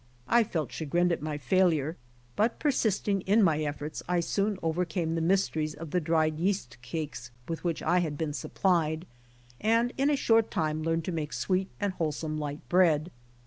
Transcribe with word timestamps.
I 0.27 0.43
felt 0.43 0.71
chagrined 0.71 1.11
at 1.11 1.21
my 1.21 1.37
failure, 1.37 1.95
but 2.35 2.57
persisting 2.57 3.21
in 3.21 3.43
my 3.43 3.59
efforts 3.61 4.01
I 4.09 4.19
soon 4.19 4.57
overcame 4.63 5.13
the 5.13 5.21
mysteries 5.21 5.75
of 5.75 5.91
the 5.91 6.01
dried 6.01 6.39
j'east 6.39 6.81
cakes 6.81 7.29
with 7.47 7.63
which 7.63 7.81
T 7.85 7.85
had 7.85 8.17
been 8.17 8.33
supplied, 8.33 9.05
and 9.59 9.93
in 9.99 10.09
a 10.09 10.15
short 10.15 10.49
time 10.49 10.81
learned 10.81 11.05
to 11.05 11.11
make 11.11 11.33
sweet 11.33 11.67
and 11.79 11.93
wholesome 11.93 12.39
light 12.39 12.67
bread. 12.67 13.11